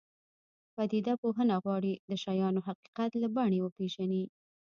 [0.75, 4.23] پدیده پوهنه غواړي د شیانو حقیقت له بڼې وپېژني.